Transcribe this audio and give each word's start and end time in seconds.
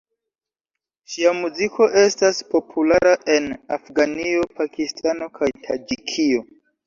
Ŝia 1.15 1.33
muziko 1.39 1.87
estas 2.03 2.39
populara 2.55 3.13
en 3.35 3.51
Afganio, 3.77 4.49
Pakistano 4.61 5.31
kaj 5.39 5.51
Taĝikio. 5.69 6.43